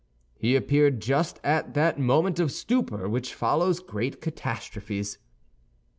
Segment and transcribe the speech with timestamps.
[0.35, 5.19] He appeared just at that moment of stupor which follows great catastrophes.